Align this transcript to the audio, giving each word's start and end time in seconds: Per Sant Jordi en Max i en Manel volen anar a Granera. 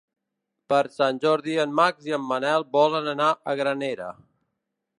Per 0.71 0.79
Sant 0.93 1.19
Jordi 1.25 1.57
en 1.63 1.75
Max 1.79 2.09
i 2.11 2.15
en 2.19 2.25
Manel 2.31 2.65
volen 2.77 3.11
anar 3.13 3.29
a 3.33 3.55
Granera. 3.61 4.09